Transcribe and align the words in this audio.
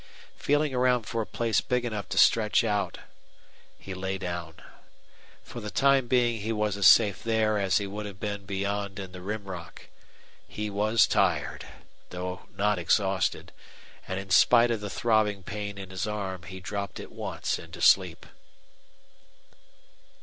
Feeling 0.35 0.73
around 0.73 1.03
for 1.03 1.21
a 1.21 1.27
place 1.27 1.61
big 1.61 1.85
enough 1.85 2.09
to 2.09 2.17
stretch 2.17 2.63
out 2.63 2.97
on, 2.97 3.03
he 3.77 3.93
lay 3.93 4.17
down. 4.17 4.55
For 5.43 5.59
the 5.61 5.69
time 5.69 6.07
being 6.07 6.41
he 6.41 6.51
was 6.51 6.75
as 6.75 6.87
safe 6.87 7.21
there 7.21 7.59
as 7.59 7.77
he 7.77 7.85
would 7.85 8.07
have 8.07 8.19
been 8.19 8.47
beyond 8.47 8.97
in 8.97 9.11
the 9.11 9.21
Rim 9.21 9.43
Rock. 9.45 9.89
He 10.47 10.71
was 10.71 11.05
tired, 11.05 11.67
though 12.09 12.47
not 12.57 12.79
exhausted, 12.79 13.51
and 14.07 14.19
in 14.19 14.31
spite 14.31 14.71
of 14.71 14.81
the 14.81 14.89
throbbing 14.89 15.43
pain 15.43 15.77
in 15.77 15.91
his 15.91 16.07
arm 16.07 16.41
he 16.49 16.59
dropped 16.59 16.99
at 16.99 17.11
once 17.11 17.59
into 17.59 17.79
sleep. 17.79 18.25